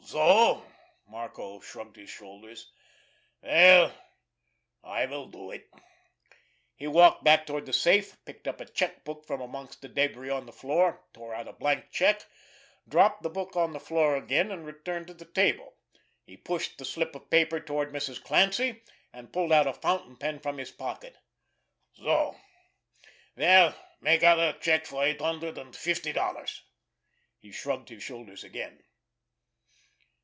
"So!" 0.03 0.61
Marco 1.07 1.61
shrugged 1.61 1.95
his 1.95 2.09
shoulders. 2.09 2.69
"Well, 3.41 3.93
I 4.83 5.05
will 5.05 5.27
do 5.27 5.51
it." 5.51 5.69
He 6.75 6.85
walked 6.85 7.23
back 7.23 7.45
toward 7.45 7.65
the 7.65 7.71
safe, 7.71 8.17
picked 8.25 8.45
up 8.45 8.59
a 8.59 8.65
check 8.65 9.05
book 9.05 9.23
from 9.25 9.39
amongst 9.39 9.81
the 9.81 9.87
debris 9.87 10.29
on 10.29 10.45
the 10.45 10.51
floor, 10.51 11.01
tore 11.13 11.33
out 11.33 11.47
a 11.47 11.53
blank 11.53 11.91
check, 11.91 12.25
dropped 12.89 13.23
the 13.23 13.29
book 13.29 13.55
on 13.55 13.71
the 13.71 13.79
floor 13.79 14.17
again, 14.17 14.51
and 14.51 14.65
returned 14.65 15.07
to 15.07 15.13
the 15.13 15.23
table. 15.23 15.75
He 16.25 16.35
pushed 16.35 16.77
the 16.77 16.83
slip 16.83 17.15
of 17.15 17.29
paper 17.29 17.61
toward 17.61 17.93
Mrs. 17.93 18.21
Clancy, 18.21 18.81
and 19.13 19.31
pulled 19.31 19.53
out 19.53 19.65
a 19.67 19.71
fountain 19.73 20.17
pen 20.17 20.39
from 20.39 20.57
his 20.57 20.71
pocket. 20.71 21.17
"So! 21.93 22.35
Well, 23.37 23.75
make 24.01 24.23
out 24.23 24.39
a 24.41 24.59
check 24.59 24.85
for 24.85 25.05
eight 25.05 25.21
hundred 25.21 25.57
and 25.57 25.73
fifty 25.73 26.11
dollars." 26.11 26.63
He 27.39 27.53
shrugged 27.53 27.87
his 27.87 28.03
shoulders 28.03 28.43
again. 28.43 28.83